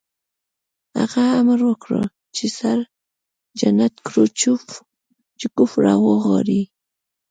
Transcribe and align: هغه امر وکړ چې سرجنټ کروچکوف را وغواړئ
هغه 0.99 1.23
امر 1.39 1.59
وکړ 1.69 1.91
چې 2.35 2.45
سرجنټ 2.57 3.93
کروچکوف 4.05 5.71
را 5.85 5.93
وغواړئ 6.05 6.61